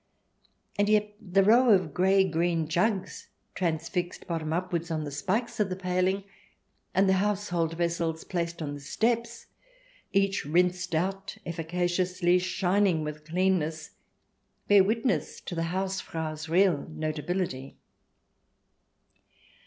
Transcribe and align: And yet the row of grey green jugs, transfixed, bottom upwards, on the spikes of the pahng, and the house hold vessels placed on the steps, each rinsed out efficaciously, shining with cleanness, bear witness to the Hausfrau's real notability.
And 0.79 0.89
yet 0.89 1.13
the 1.21 1.43
row 1.43 1.69
of 1.69 1.93
grey 1.93 2.23
green 2.23 2.67
jugs, 2.67 3.27
transfixed, 3.53 4.25
bottom 4.25 4.51
upwards, 4.51 4.89
on 4.89 5.03
the 5.03 5.11
spikes 5.11 5.59
of 5.59 5.69
the 5.69 5.75
pahng, 5.75 6.23
and 6.95 7.07
the 7.07 7.13
house 7.21 7.49
hold 7.49 7.77
vessels 7.77 8.23
placed 8.23 8.63
on 8.63 8.73
the 8.73 8.79
steps, 8.79 9.45
each 10.11 10.43
rinsed 10.43 10.95
out 10.95 11.37
efficaciously, 11.45 12.39
shining 12.39 13.03
with 13.03 13.25
cleanness, 13.25 13.91
bear 14.67 14.83
witness 14.83 15.39
to 15.41 15.53
the 15.53 15.65
Hausfrau's 15.69 16.49
real 16.49 16.87
notability. 16.89 17.77